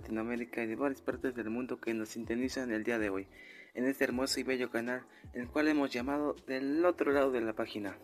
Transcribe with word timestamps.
Latinoamérica 0.00 0.62
y 0.62 0.66
de 0.66 0.76
varias 0.76 1.02
partes 1.02 1.34
del 1.34 1.50
mundo 1.50 1.78
que 1.78 1.92
nos 1.92 2.08
sintonizan 2.08 2.72
el 2.72 2.84
día 2.84 2.98
de 2.98 3.10
hoy, 3.10 3.28
en 3.74 3.84
este 3.84 4.04
hermoso 4.04 4.40
y 4.40 4.44
bello 4.44 4.70
canal, 4.70 5.04
el 5.34 5.46
cual 5.48 5.68
hemos 5.68 5.90
llamado 5.90 6.34
Del 6.46 6.84
otro 6.86 7.12
lado 7.12 7.30
de 7.30 7.42
la 7.42 7.52
página. 7.52 7.98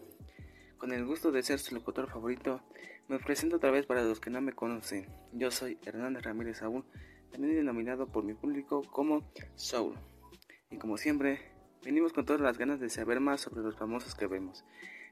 Con 0.77 0.93
el 0.93 1.07
gusto 1.07 1.33
de 1.33 1.43
ser 1.43 1.59
su 1.59 1.75
locutor 1.75 2.11
favorito, 2.11 2.61
me 3.09 3.19
presento 3.19 3.57
otra 3.57 3.71
vez 3.71 3.87
para 3.87 4.03
los 4.03 4.21
que 4.21 4.29
no 4.29 4.43
me 4.43 4.53
conocen. 4.53 5.07
Yo 5.33 5.51
soy 5.51 5.79
Hernández 5.87 6.25
Ramírez 6.25 6.59
Saúl, 6.59 6.85
también 7.33 7.57
denominado 7.57 8.07
por 8.13 8.25
mi 8.25 8.35
público 8.35 8.83
como 8.83 9.33
Soul. 9.55 9.95
Y 10.71 10.77
como 10.77 10.99
siempre, 10.99 11.41
venimos 11.83 12.13
con 12.13 12.27
todas 12.27 12.43
las 12.43 12.59
ganas 12.59 12.79
de 12.79 12.91
saber 12.91 13.21
más 13.21 13.41
sobre 13.41 13.63
los 13.63 13.77
famosos 13.77 14.15
que 14.15 14.27
vemos. 14.27 14.67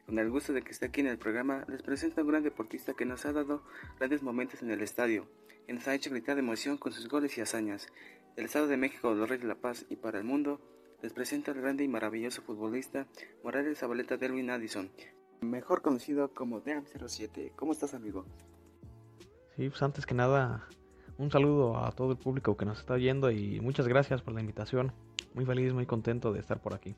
Con 0.06 0.18
el 0.18 0.30
gusto 0.30 0.52
de 0.52 0.62
que 0.62 0.70
esté 0.70 0.86
aquí 0.86 1.00
en 1.00 1.06
el 1.06 1.18
programa, 1.18 1.64
les 1.68 1.82
presento 1.82 2.20
a 2.20 2.24
un 2.24 2.30
gran 2.30 2.42
deportista 2.42 2.92
que 2.92 3.06
nos 3.06 3.24
ha 3.24 3.32
dado 3.32 3.62
grandes 3.98 4.22
momentos 4.22 4.62
en 4.62 4.70
el 4.70 4.82
estadio, 4.82 5.26
y 5.66 5.72
nos 5.72 5.88
ha 5.88 5.94
hecho 5.94 6.10
gritar 6.10 6.34
de 6.34 6.42
emoción 6.42 6.76
con 6.76 6.92
sus 6.92 7.08
goles 7.08 7.38
y 7.38 7.40
hazañas. 7.40 7.88
Del 8.36 8.44
Estado 8.46 8.66
de 8.66 8.76
México, 8.76 9.14
los 9.14 9.28
Reyes 9.28 9.42
de 9.42 9.48
la 9.48 9.60
Paz 9.60 9.86
y 9.88 9.96
para 9.96 10.18
el 10.18 10.24
mundo, 10.24 10.60
les 11.02 11.12
presento 11.12 11.52
al 11.52 11.60
grande 11.60 11.84
y 11.84 11.88
maravilloso 11.88 12.42
futbolista 12.42 13.06
Morales 13.42 13.78
Zabaleta 13.78 14.16
Delvin 14.16 14.50
Addison, 14.50 14.90
mejor 15.40 15.80
conocido 15.82 16.32
como 16.34 16.62
DM07. 16.62 17.52
¿Cómo 17.56 17.72
estás, 17.72 17.94
amigo? 17.94 18.26
Sí, 19.56 19.68
pues 19.68 19.82
antes 19.82 20.04
que 20.04 20.14
nada, 20.14 20.68
un 21.16 21.30
saludo 21.30 21.78
a 21.78 21.92
todo 21.92 22.12
el 22.12 22.18
público 22.18 22.56
que 22.56 22.64
nos 22.64 22.80
está 22.80 22.94
oyendo 22.94 23.30
y 23.30 23.60
muchas 23.60 23.88
gracias 23.88 24.20
por 24.20 24.34
la 24.34 24.40
invitación. 24.40 24.92
Muy 25.32 25.44
feliz, 25.44 25.72
muy 25.72 25.86
contento 25.86 26.32
de 26.32 26.40
estar 26.40 26.60
por 26.60 26.74
aquí. 26.74 26.94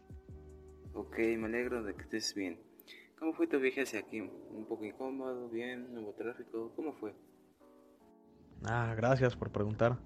Ok, 0.95 1.19
me 1.39 1.47
alegro 1.47 1.83
de 1.83 1.95
que 1.95 2.03
estés 2.03 2.34
bien. 2.34 2.59
¿Cómo 3.19 3.33
fue 3.33 3.47
tu 3.47 3.59
viaje 3.59 3.83
hacia 3.83 4.00
aquí? 4.00 4.20
¿Un 4.20 4.67
poco 4.69 4.84
incómodo? 4.84 5.48
¿Bien? 5.48 5.92
¿Nuevo 5.92 6.12
tráfico? 6.12 6.72
¿Cómo 6.77 6.92
fue? 6.95 7.14
Ah, 8.64 8.95
gracias 8.97 9.36
por 9.36 9.50
preguntar. 9.50 9.97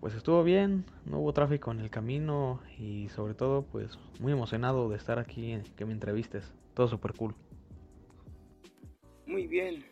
Pues 0.00 0.14
estuvo 0.14 0.44
bien, 0.44 0.84
no 1.04 1.18
hubo 1.18 1.32
tráfico 1.32 1.72
en 1.72 1.80
el 1.80 1.90
camino 1.90 2.60
y 2.78 3.08
sobre 3.08 3.34
todo 3.34 3.62
pues 3.62 3.98
muy 4.20 4.32
emocionado 4.32 4.88
de 4.88 4.96
estar 4.96 5.18
aquí, 5.18 5.60
que 5.76 5.84
me 5.84 5.92
entrevistes. 5.92 6.52
Todo 6.74 6.88
súper 6.88 7.14
cool. 7.14 7.34
Muy 9.26 9.46
bien. 9.46 9.84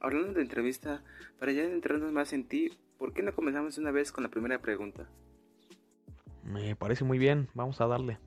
Hablando 0.00 0.34
de 0.34 0.42
entrevista, 0.42 1.02
para 1.38 1.52
ya 1.52 1.62
entrarnos 1.62 2.12
más 2.12 2.32
en 2.32 2.46
ti, 2.46 2.70
¿por 2.98 3.12
qué 3.12 3.22
no 3.22 3.34
comenzamos 3.34 3.78
una 3.78 3.90
vez 3.90 4.12
con 4.12 4.24
la 4.24 4.30
primera 4.30 4.60
pregunta? 4.60 5.08
Me 6.44 6.76
parece 6.76 7.04
muy 7.04 7.18
bien, 7.18 7.48
vamos 7.54 7.80
a 7.80 7.86
darle. 7.86 8.18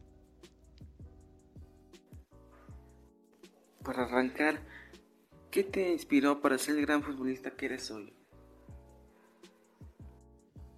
Para 3.88 4.04
arrancar, 4.04 4.60
¿qué 5.50 5.64
te 5.64 5.94
inspiró 5.94 6.42
para 6.42 6.58
ser 6.58 6.76
el 6.76 6.86
gran 6.86 7.02
futbolista 7.04 7.52
que 7.52 7.68
eres 7.68 7.90
hoy? 7.90 8.12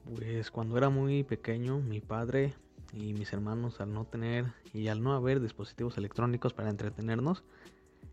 Pues 0.05 0.51
cuando 0.51 0.77
era 0.77 0.89
muy 0.89 1.23
pequeño, 1.23 1.79
mi 1.79 2.01
padre 2.01 2.53
y 2.93 3.13
mis 3.13 3.33
hermanos 3.33 3.81
al 3.81 3.91
no 3.91 4.05
tener 4.05 4.53
y 4.75 4.89
al 4.89 5.01
no 5.01 5.13
haber 5.13 5.39
dispositivos 5.39 5.97
electrónicos 5.97 6.53
para 6.53 6.69
entretenernos 6.69 7.43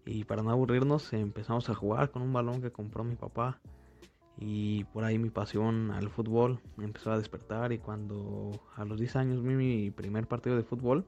y 0.06 0.24
para 0.24 0.42
no 0.42 0.50
aburrirnos 0.50 1.12
empezamos 1.12 1.69
a 1.69 1.74
jugar 1.74 2.11
con 2.11 2.22
un 2.22 2.33
balón 2.33 2.62
que 2.62 2.72
compró 2.72 3.05
mi 3.05 3.17
papá 3.17 3.61
y 4.39 4.84
por 4.84 5.05
ahí 5.05 5.19
mi 5.19 5.28
pasión 5.28 5.91
al 5.91 6.08
fútbol 6.08 6.58
empezó 6.79 7.12
a 7.12 7.18
despertar 7.18 7.70
y 7.73 7.79
cuando 7.79 8.62
a 8.74 8.86
los 8.86 8.98
10 8.98 9.17
años 9.17 9.42
vi 9.42 9.55
mi 9.56 9.90
primer 9.90 10.27
partido 10.27 10.56
de 10.56 10.62
fútbol 10.62 11.05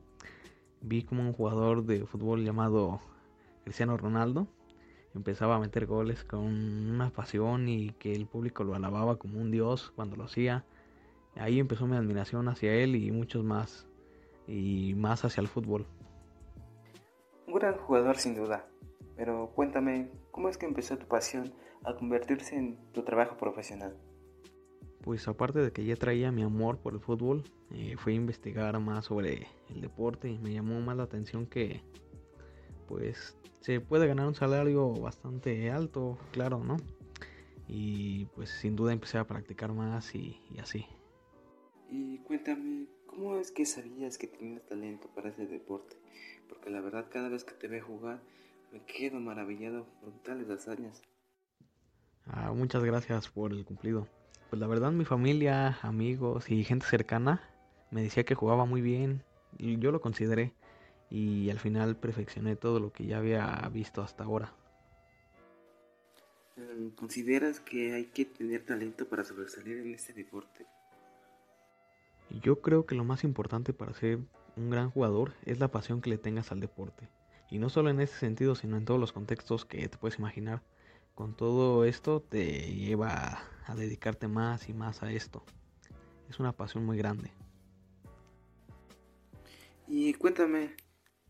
vi 0.83 1.05
como 1.05 1.23
un 1.23 1.33
jugador 1.33 1.85
de 1.85 2.05
fútbol 2.05 2.45
llamado 2.45 3.01
Cristiano 3.69 3.99
Ronaldo 3.99 4.47
empezaba 5.15 5.57
a 5.57 5.59
meter 5.59 5.85
goles 5.85 6.25
con 6.25 6.41
una 6.41 7.11
pasión 7.11 7.69
y 7.69 7.91
que 7.91 8.15
el 8.15 8.27
público 8.27 8.65
lo 8.65 8.75
alababa 8.75 9.17
como 9.19 9.39
un 9.39 9.51
dios 9.51 9.93
cuando 9.95 10.17
lo 10.17 10.25
hacía. 10.25 10.65
Ahí 11.37 11.61
empezó 11.61 11.87
mi 11.87 11.95
admiración 11.95 12.49
hacia 12.49 12.73
él 12.73 12.97
y 12.97 13.11
muchos 13.11 13.45
más, 13.45 13.87
y 14.47 14.95
más 14.95 15.23
hacia 15.27 15.43
el 15.43 15.49
fútbol. 15.49 15.87
Un 17.47 17.53
gran 17.53 17.77
jugador 17.77 18.17
sin 18.17 18.35
duda, 18.35 18.67
pero 19.17 19.53
cuéntame, 19.55 20.13
¿cómo 20.31 20.49
es 20.49 20.57
que 20.57 20.65
empezó 20.65 20.97
tu 20.97 21.07
pasión 21.07 21.53
a 21.85 21.95
convertirse 21.95 22.57
en 22.57 22.79
tu 22.93 23.03
trabajo 23.03 23.37
profesional? 23.37 23.99
Pues 25.03 25.29
aparte 25.29 25.59
de 25.59 25.73
que 25.73 25.85
ya 25.85 25.97
traía 25.97 26.33
mi 26.33 26.43
amor 26.43 26.79
por 26.79 26.95
el 26.95 27.01
fútbol, 27.01 27.45
eh, 27.71 27.97
fui 27.99 28.15
a 28.15 28.17
investigar 28.17 28.81
más 28.81 29.05
sobre 29.05 29.47
el 29.69 29.83
deporte 29.83 30.31
y 30.31 30.39
me 30.39 30.55
llamó 30.55 30.81
más 30.81 30.97
la 30.97 31.03
atención 31.03 31.45
que 31.45 31.83
pues 32.89 33.37
se 33.61 33.81
puede 33.81 34.07
ganar 34.07 34.27
un 34.27 34.35
salario 34.35 34.93
bastante 34.95 35.71
alto, 35.71 36.19
claro, 36.33 36.65
¿no? 36.65 36.79
Y 37.69 38.25
pues 38.35 38.49
sin 38.49 38.77
duda 38.77 38.93
empecé 38.93 39.19
a 39.19 39.27
practicar 39.27 39.73
más 39.73 40.15
y, 40.15 40.41
así. 40.61 40.87
Y 41.91 42.19
cuéntame, 42.21 42.87
¿cómo 43.07 43.37
es 43.39 43.51
que 43.51 43.67
sabías 43.67 44.17
que 44.17 44.27
tenías 44.27 44.65
talento 44.67 45.09
para 45.15 45.29
ese 45.29 45.47
deporte? 45.47 45.97
Porque 46.49 46.71
la 46.71 46.81
verdad 46.81 47.07
cada 47.11 47.29
vez 47.29 47.45
que 47.45 47.55
te 47.55 47.69
veo 47.69 47.85
jugar 47.85 48.23
me 48.73 48.83
quedo 48.85 49.21
maravillado 49.21 49.87
por 50.01 50.13
tales 50.23 50.49
hazañas. 50.51 51.03
Ah, 52.27 52.53
muchas 52.53 52.85
gracias 52.85 53.29
por 53.29 53.53
el 53.53 53.65
cumplido. 53.65 54.07
Pues 54.51 54.61
la 54.61 54.67
verdad 54.67 54.93
mi 54.93 55.05
familia, 55.05 55.79
amigos 55.83 56.51
y 56.51 56.65
gente 56.65 56.87
cercana 56.87 57.43
me 57.91 58.03
decía 58.03 58.25
que 58.25 58.35
jugaba 58.35 58.65
muy 58.65 58.81
bien 58.81 59.23
y 59.59 59.79
yo 59.79 59.93
lo 59.93 60.01
consideré 60.01 60.53
y 61.11 61.51
al 61.51 61.59
final 61.59 61.97
perfeccioné 61.97 62.57
todo 62.57 62.81
lo 62.81 62.93
que 62.93 63.07
ya 63.07 63.19
había 63.19 63.69
visto 63.73 64.03
hasta 64.03 64.25
ahora. 64.25 64.53
Mm, 66.57 66.89
¿Consideras 66.91 67.61
que 67.61 67.95
hay 67.95 68.07
que 68.07 68.25
tener 68.25 68.65
talento 68.65 69.09
para 69.09 69.25
sobresalir 69.25 69.79
en 69.79 69.95
este 69.95 70.13
deporte? 70.13 70.67
Yo 72.43 72.61
creo 72.61 72.85
que 72.85 72.95
lo 72.95 73.05
más 73.05 73.25
importante 73.25 73.73
para 73.73 73.95
ser 73.95 74.19
un 74.57 74.71
gran 74.71 74.91
jugador 74.91 75.35
es 75.45 75.61
la 75.61 75.69
pasión 75.69 76.01
que 76.01 76.11
le 76.11 76.19
tengas 76.19 76.53
al 76.53 76.61
deporte. 76.61 77.09
Y 77.51 77.59
no 77.59 77.71
solo 77.71 77.89
en 77.89 78.01
ese 78.01 78.19
sentido, 78.19 78.55
sino 78.55 78.77
en 78.77 78.85
todos 78.85 79.01
los 79.01 79.13
contextos 79.13 79.65
que 79.65 79.89
te 79.89 79.97
puedes 79.97 80.19
imaginar. 80.19 80.63
Con 81.15 81.35
todo 81.35 81.85
esto 81.85 82.21
te 82.21 82.75
lleva 82.75 83.41
a 83.65 83.75
dedicarte 83.75 84.29
más 84.29 84.69
y 84.69 84.75
más 84.75 85.03
a 85.03 85.11
esto. 85.13 85.43
Es 86.29 86.39
una 86.39 86.53
pasión 86.53 86.85
muy 86.85 86.99
grande. 86.99 87.33
Y 89.87 90.13
cuéntame, 90.15 90.75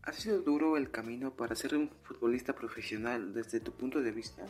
¿Ha 0.03 0.13
sido 0.13 0.41
duro 0.41 0.77
el 0.77 0.91
camino 0.91 1.31
para 1.31 1.55
ser 1.55 1.75
un 1.75 1.89
futbolista 2.03 2.53
profesional 2.53 3.33
desde 3.33 3.59
tu 3.59 3.71
punto 3.71 4.01
de 4.01 4.11
vista? 4.11 4.45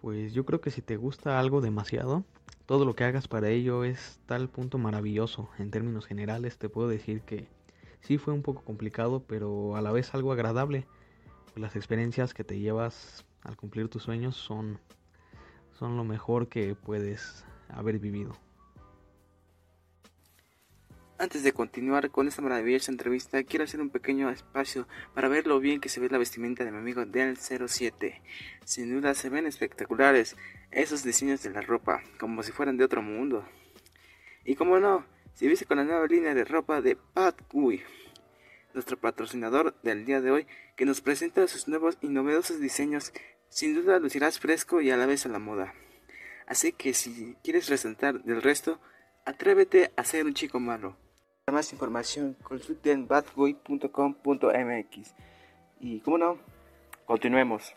Pues 0.00 0.32
yo 0.32 0.44
creo 0.44 0.60
que 0.60 0.70
si 0.70 0.80
te 0.80 0.96
gusta 0.96 1.38
algo 1.38 1.60
demasiado, 1.60 2.24
todo 2.66 2.84
lo 2.84 2.94
que 2.94 3.04
hagas 3.04 3.28
para 3.28 3.48
ello 3.48 3.84
es 3.84 4.20
tal 4.26 4.48
punto 4.48 4.78
maravilloso. 4.78 5.48
En 5.58 5.70
términos 5.70 6.06
generales 6.06 6.58
te 6.58 6.68
puedo 6.68 6.88
decir 6.88 7.22
que 7.22 7.48
sí 8.00 8.18
fue 8.18 8.34
un 8.34 8.42
poco 8.42 8.62
complicado, 8.62 9.24
pero 9.26 9.76
a 9.76 9.82
la 9.82 9.92
vez 9.92 10.14
algo 10.14 10.32
agradable. 10.32 10.86
Las 11.56 11.76
experiencias 11.76 12.34
que 12.34 12.44
te 12.44 12.58
llevas 12.58 13.24
al 13.42 13.56
cumplir 13.56 13.88
tus 13.88 14.02
sueños 14.02 14.36
son, 14.36 14.78
son 15.78 15.96
lo 15.96 16.04
mejor 16.04 16.48
que 16.48 16.74
puedes 16.74 17.44
haber 17.68 17.98
vivido. 17.98 18.32
Antes 21.20 21.42
de 21.42 21.52
continuar 21.52 22.12
con 22.12 22.28
esta 22.28 22.42
maravillosa 22.42 22.92
entrevista, 22.92 23.42
quiero 23.42 23.64
hacer 23.64 23.80
un 23.80 23.90
pequeño 23.90 24.30
espacio 24.30 24.86
para 25.14 25.26
ver 25.26 25.48
lo 25.48 25.58
bien 25.58 25.80
que 25.80 25.88
se 25.88 25.98
ve 25.98 26.08
la 26.08 26.16
vestimenta 26.16 26.64
de 26.64 26.70
mi 26.70 26.78
amigo 26.78 27.06
Del 27.06 27.36
07. 27.36 28.22
Sin 28.64 28.94
duda 28.94 29.14
se 29.14 29.28
ven 29.28 29.44
espectaculares 29.44 30.36
esos 30.70 31.02
diseños 31.02 31.42
de 31.42 31.50
la 31.50 31.60
ropa, 31.60 32.04
como 32.20 32.44
si 32.44 32.52
fueran 32.52 32.76
de 32.76 32.84
otro 32.84 33.02
mundo. 33.02 33.44
Y 34.44 34.54
como 34.54 34.78
no, 34.78 35.06
si 35.34 35.48
viste 35.48 35.66
con 35.66 35.78
la 35.78 35.84
nueva 35.84 36.06
línea 36.06 36.34
de 36.34 36.44
ropa 36.44 36.80
de 36.80 36.94
Pat 36.94 37.36
Gui, 37.52 37.82
nuestro 38.72 38.96
patrocinador 38.96 39.74
del 39.82 40.04
día 40.04 40.20
de 40.20 40.30
hoy, 40.30 40.46
que 40.76 40.84
nos 40.84 41.00
presenta 41.00 41.48
sus 41.48 41.66
nuevos 41.66 41.98
y 42.00 42.06
novedosos 42.06 42.60
diseños, 42.60 43.12
sin 43.48 43.74
duda 43.74 43.98
lucirás 43.98 44.38
fresco 44.38 44.80
y 44.80 44.92
a 44.92 44.96
la 44.96 45.06
vez 45.06 45.26
a 45.26 45.30
la 45.30 45.40
moda. 45.40 45.74
Así 46.46 46.70
que 46.70 46.94
si 46.94 47.36
quieres 47.42 47.68
resaltar 47.68 48.22
del 48.22 48.40
resto, 48.40 48.80
atrévete 49.24 49.90
a 49.96 50.04
ser 50.04 50.24
un 50.24 50.34
chico 50.34 50.60
malo. 50.60 50.96
Para 51.48 51.60
más 51.60 51.72
información, 51.72 52.36
consulten 52.42 53.08
badboy.com.mx. 53.08 55.14
Y 55.80 56.00
como 56.00 56.18
no, 56.18 56.36
continuemos. 57.06 57.72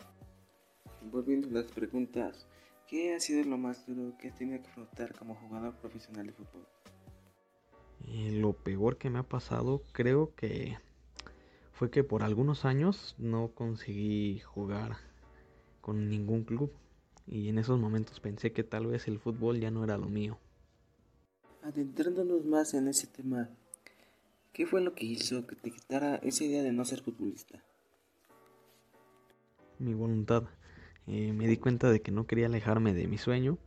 Volviendo 1.10 1.48
a 1.48 1.52
las 1.62 1.72
preguntas, 1.72 2.46
¿qué 2.86 3.14
ha 3.14 3.20
sido 3.20 3.42
lo 3.48 3.56
más 3.56 3.86
duro 3.86 4.14
que 4.18 4.28
has 4.28 4.36
tenido 4.36 4.60
que 4.60 4.68
afrontar 4.68 5.16
como 5.16 5.36
jugador 5.36 5.74
profesional 5.76 6.26
de 6.26 6.34
fútbol? 6.34 6.66
Y 8.04 8.32
lo 8.32 8.52
peor 8.52 8.98
que 8.98 9.08
me 9.08 9.20
ha 9.20 9.22
pasado, 9.22 9.82
creo 9.92 10.34
que 10.34 10.76
fue 11.72 11.90
que 11.90 12.04
por 12.04 12.24
algunos 12.24 12.66
años 12.66 13.14
no 13.16 13.52
conseguí 13.54 14.40
jugar 14.40 14.98
con 15.80 16.10
ningún 16.10 16.44
club. 16.44 16.70
Y 17.26 17.48
en 17.48 17.56
esos 17.56 17.80
momentos 17.80 18.20
pensé 18.20 18.52
que 18.52 18.64
tal 18.64 18.86
vez 18.86 19.08
el 19.08 19.18
fútbol 19.18 19.60
ya 19.60 19.70
no 19.70 19.82
era 19.82 19.96
lo 19.96 20.10
mío. 20.10 20.36
Adentrándonos 21.62 22.44
más 22.44 22.74
en 22.74 22.88
ese 22.88 23.06
tema, 23.06 23.48
¿Qué 24.52 24.66
fue 24.66 24.82
lo 24.82 24.94
que 24.94 25.06
hizo 25.06 25.46
que 25.46 25.56
te 25.56 25.70
quitara 25.70 26.16
esa 26.16 26.44
idea 26.44 26.62
de 26.62 26.72
no 26.72 26.84
ser 26.84 27.00
futbolista? 27.00 27.64
Mi 29.78 29.94
voluntad. 29.94 30.44
Eh, 31.06 31.32
me 31.32 31.48
di 31.48 31.56
cuenta 31.56 31.90
de 31.90 32.02
que 32.02 32.12
no 32.12 32.26
quería 32.26 32.46
alejarme 32.46 32.94
de 32.94 33.08
mi 33.08 33.18
sueño 33.18 33.58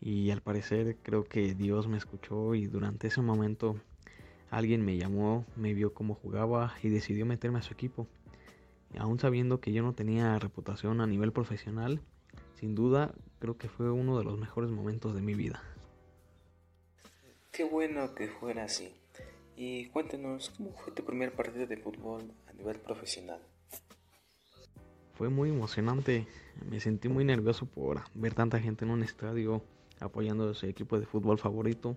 Y 0.00 0.30
al 0.30 0.40
parecer 0.40 0.96
creo 1.02 1.24
que 1.24 1.54
Dios 1.54 1.88
me 1.88 1.98
escuchó 1.98 2.54
y 2.54 2.66
durante 2.66 3.08
ese 3.08 3.20
momento 3.20 3.76
alguien 4.50 4.84
me 4.84 4.96
llamó, 4.96 5.44
me 5.56 5.74
vio 5.74 5.92
cómo 5.92 6.14
jugaba 6.14 6.74
y 6.82 6.90
decidió 6.90 7.26
meterme 7.26 7.58
a 7.58 7.62
su 7.62 7.74
equipo. 7.74 8.06
Aún 8.98 9.18
sabiendo 9.18 9.60
que 9.60 9.72
yo 9.72 9.82
no 9.82 9.94
tenía 9.94 10.38
reputación 10.38 11.00
a 11.00 11.06
nivel 11.06 11.32
profesional, 11.32 12.00
sin 12.54 12.76
duda 12.76 13.12
creo 13.40 13.58
que 13.58 13.68
fue 13.68 13.90
uno 13.90 14.16
de 14.18 14.24
los 14.24 14.38
mejores 14.38 14.70
momentos 14.70 15.14
de 15.14 15.22
mi 15.22 15.34
vida. 15.34 15.60
Qué 17.50 17.64
bueno 17.64 18.14
que 18.14 18.28
fuera 18.28 18.64
así. 18.64 18.94
Y 19.56 19.86
cuéntanos, 19.86 20.50
¿cómo 20.56 20.72
fue 20.72 20.92
tu 20.92 21.04
primer 21.04 21.32
partido 21.32 21.66
de 21.66 21.76
fútbol 21.76 22.32
a 22.48 22.52
nivel 22.52 22.80
profesional? 22.80 23.40
Fue 25.14 25.28
muy 25.28 25.50
emocionante, 25.50 26.26
me 26.68 26.80
sentí 26.80 27.08
muy 27.08 27.24
nervioso 27.24 27.66
por 27.66 28.02
ver 28.14 28.34
tanta 28.34 28.58
gente 28.58 28.84
en 28.84 28.90
un 28.90 29.04
estadio 29.04 29.62
apoyando 30.00 30.50
a 30.50 30.54
su 30.54 30.66
equipo 30.66 30.98
de 30.98 31.06
fútbol 31.06 31.38
favorito. 31.38 31.96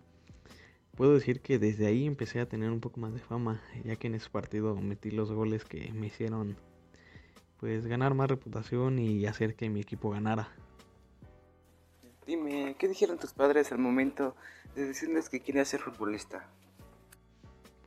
Puedo 0.95 1.15
decir 1.15 1.41
que 1.41 1.57
desde 1.57 1.87
ahí 1.87 2.05
empecé 2.05 2.39
a 2.39 2.47
tener 2.47 2.69
un 2.69 2.79
poco 2.79 2.99
más 2.99 3.13
de 3.13 3.19
fama, 3.19 3.61
ya 3.83 3.95
que 3.95 4.07
en 4.07 4.15
ese 4.15 4.29
partido 4.29 4.75
metí 4.75 5.09
los 5.09 5.31
goles 5.31 5.65
que 5.65 5.91
me 5.93 6.07
hicieron 6.07 6.57
pues 7.59 7.87
ganar 7.87 8.13
más 8.13 8.29
reputación 8.29 8.99
y 8.99 9.25
hacer 9.25 9.55
que 9.55 9.67
mi 9.69 9.81
equipo 9.81 10.11
ganara. 10.11 10.51
Dime, 12.27 12.75
¿qué 12.77 12.87
dijeron 12.87 13.17
tus 13.17 13.33
padres 13.33 13.71
al 13.71 13.79
momento 13.79 14.35
de 14.75 14.85
decirles 14.85 15.29
que 15.29 15.39
querías 15.39 15.67
ser 15.67 15.79
futbolista? 15.79 16.47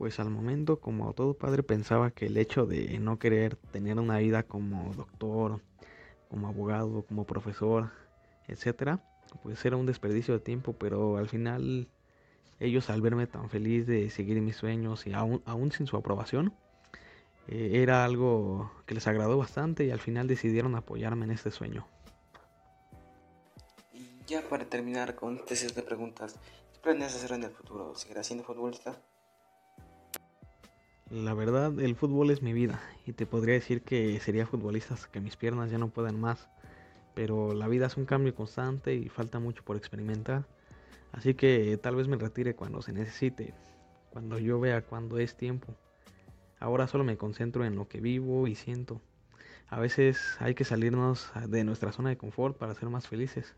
Pues 0.00 0.18
al 0.18 0.30
momento, 0.30 0.80
como 0.80 1.12
todo 1.12 1.34
padre, 1.34 1.62
pensaba 1.62 2.10
que 2.10 2.24
el 2.24 2.38
hecho 2.38 2.64
de 2.64 2.98
no 2.98 3.18
querer 3.18 3.56
tener 3.56 3.98
una 3.98 4.16
vida 4.16 4.44
como 4.44 4.94
doctor, 4.94 5.60
como 6.30 6.48
abogado, 6.48 7.02
como 7.02 7.26
profesor, 7.26 7.90
etcétera, 8.48 9.04
pues 9.42 9.62
era 9.62 9.76
un 9.76 9.84
desperdicio 9.84 10.32
de 10.32 10.40
tiempo, 10.40 10.72
pero 10.72 11.18
al 11.18 11.28
final 11.28 11.86
ellos 12.60 12.88
al 12.88 13.02
verme 13.02 13.26
tan 13.26 13.50
feliz 13.50 13.86
de 13.86 14.08
seguir 14.08 14.40
mis 14.40 14.56
sueños 14.56 15.06
y 15.06 15.12
aún, 15.12 15.70
sin 15.70 15.86
su 15.86 15.98
aprobación, 15.98 16.54
eh, 17.48 17.82
era 17.82 18.02
algo 18.02 18.72
que 18.86 18.94
les 18.94 19.06
agradó 19.06 19.36
bastante 19.36 19.84
y 19.84 19.90
al 19.90 20.00
final 20.00 20.26
decidieron 20.26 20.76
apoyarme 20.76 21.26
en 21.26 21.32
este 21.32 21.50
sueño. 21.50 21.86
Y 23.92 24.08
ya 24.26 24.40
para 24.48 24.64
terminar 24.64 25.14
con 25.14 25.42
este 25.46 25.74
de 25.74 25.82
preguntas, 25.82 26.36
¿qué 26.72 26.80
planeas 26.80 27.14
hacer 27.14 27.32
en 27.32 27.44
el 27.44 27.50
futuro? 27.50 27.94
¿Seguirás 27.94 28.26
siendo 28.26 28.44
futbolista? 28.44 28.98
La 31.10 31.34
verdad, 31.34 31.76
el 31.80 31.96
fútbol 31.96 32.30
es 32.30 32.40
mi 32.40 32.52
vida 32.52 32.80
y 33.04 33.12
te 33.12 33.26
podría 33.26 33.54
decir 33.54 33.82
que 33.82 34.20
sería 34.20 34.46
futbolista 34.46 34.94
hasta 34.94 35.10
que 35.10 35.20
mis 35.20 35.36
piernas 35.36 35.68
ya 35.68 35.76
no 35.76 35.88
puedan 35.88 36.20
más. 36.20 36.48
Pero 37.16 37.52
la 37.52 37.66
vida 37.66 37.86
es 37.86 37.96
un 37.96 38.04
cambio 38.06 38.32
constante 38.32 38.94
y 38.94 39.08
falta 39.08 39.40
mucho 39.40 39.64
por 39.64 39.76
experimentar. 39.76 40.46
Así 41.10 41.34
que 41.34 41.76
tal 41.82 41.96
vez 41.96 42.06
me 42.06 42.16
retire 42.16 42.54
cuando 42.54 42.80
se 42.80 42.92
necesite, 42.92 43.54
cuando 44.10 44.38
yo 44.38 44.60
vea 44.60 44.82
cuándo 44.82 45.18
es 45.18 45.36
tiempo. 45.36 45.74
Ahora 46.60 46.86
solo 46.86 47.02
me 47.02 47.16
concentro 47.16 47.64
en 47.64 47.74
lo 47.74 47.88
que 47.88 48.00
vivo 48.00 48.46
y 48.46 48.54
siento. 48.54 49.00
A 49.68 49.80
veces 49.80 50.36
hay 50.38 50.54
que 50.54 50.64
salirnos 50.64 51.32
de 51.48 51.64
nuestra 51.64 51.90
zona 51.90 52.10
de 52.10 52.18
confort 52.18 52.56
para 52.56 52.76
ser 52.76 52.88
más 52.88 53.08
felices. 53.08 53.56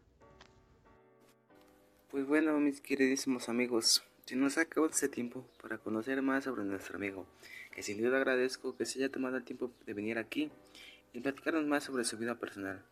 Pues 2.10 2.26
bueno, 2.26 2.58
mis 2.60 2.80
queridísimos 2.80 3.50
amigos, 3.50 4.02
se 4.26 4.36
nos 4.36 4.56
acabado 4.56 4.90
este 4.90 5.08
tiempo 5.08 5.44
para 5.60 5.78
conocer 5.78 6.22
más 6.22 6.44
sobre 6.44 6.64
nuestro 6.64 6.96
amigo, 6.96 7.26
que 7.72 7.82
sin 7.82 8.02
duda 8.02 8.18
agradezco 8.18 8.76
que 8.76 8.86
se 8.86 8.98
haya 8.98 9.10
tomado 9.10 9.36
el 9.36 9.44
tiempo 9.44 9.70
de 9.84 9.94
venir 9.94 10.18
aquí 10.18 10.50
y 11.12 11.20
platicarnos 11.20 11.66
más 11.66 11.84
sobre 11.84 12.04
su 12.04 12.16
vida 12.16 12.36
personal. 12.36 12.82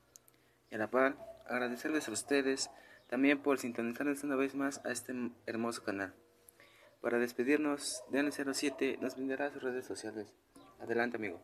Y 0.70 0.74
a 0.74 0.78
la 0.78 0.90
par, 0.90 1.16
agradecerles 1.48 2.08
a 2.08 2.12
ustedes 2.12 2.70
también 3.08 3.38
por 3.38 3.58
sintonizarnos 3.58 4.24
una 4.24 4.36
vez 4.36 4.54
más 4.54 4.84
a 4.84 4.90
este 4.90 5.14
hermoso 5.46 5.82
canal. 5.82 6.12
Para 7.00 7.18
despedirnos, 7.18 8.02
DN07 8.10 8.98
nos 8.98 9.16
brindará 9.16 9.50
sus 9.52 9.62
redes 9.62 9.86
sociales. 9.86 10.32
Adelante, 10.80 11.16
amigo. 11.16 11.40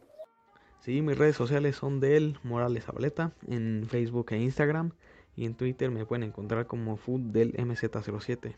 Sí, 0.80 1.00
mis 1.00 1.16
redes 1.16 1.36
sociales 1.36 1.76
son 1.76 2.00
del 2.00 2.38
Morales 2.42 2.88
Abaleta 2.88 3.32
en 3.48 3.86
Facebook 3.88 4.32
e 4.32 4.38
Instagram 4.38 4.92
y 5.34 5.46
en 5.46 5.54
Twitter 5.54 5.90
me 5.90 6.06
pueden 6.06 6.24
encontrar 6.24 6.66
como 6.66 6.96
Food 6.96 7.32
del 7.32 7.52
MZ07. 7.54 8.56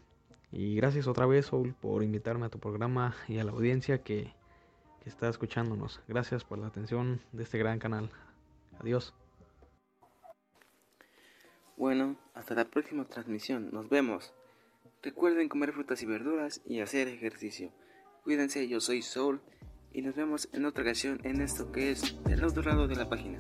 Y 0.51 0.77
gracias 0.77 1.07
otra 1.07 1.27
vez, 1.27 1.47
Soul, 1.47 1.75
por 1.75 2.03
invitarme 2.03 2.47
a 2.47 2.49
tu 2.49 2.59
programa 2.59 3.15
y 3.29 3.39
a 3.39 3.45
la 3.45 3.53
audiencia 3.53 4.03
que, 4.03 4.33
está 5.05 5.29
escuchándonos. 5.31 6.03
Gracias 6.07 6.45
por 6.45 6.59
la 6.59 6.67
atención 6.67 7.23
de 7.33 7.43
este 7.43 7.57
gran 7.57 7.79
canal. 7.79 8.11
Adiós. 8.79 9.15
Bueno, 11.79 12.17
hasta 12.35 12.55
la 12.55 12.67
próxima 12.67 13.07
transmisión. 13.07 13.71
Nos 13.73 13.89
vemos. 13.89 14.35
Recuerden 15.03 15.49
comer 15.49 15.73
frutas 15.73 16.03
y 16.03 16.07
verduras 16.07 16.61
y 16.67 16.81
hacer 16.81 17.09
ejercicio. 17.09 17.73
Cuídense, 18.23 18.69
yo 18.69 18.81
soy 18.81 19.01
Soul 19.01 19.41
y 19.93 20.03
nos 20.03 20.15
vemos 20.15 20.49
en 20.53 20.67
otra 20.67 20.83
ocasión 20.83 21.21
en 21.25 21.41
esto 21.41 21.73
que 21.73 21.91
es 21.91 22.19
el 22.29 22.45
otro 22.45 22.63
lado 22.63 22.87
de 22.87 22.97
la 22.97 23.09
página. 23.09 23.39